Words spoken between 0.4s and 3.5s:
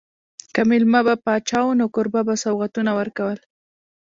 که مېلمه به پاچا و نو کوربه به سوغاتونه ورکول.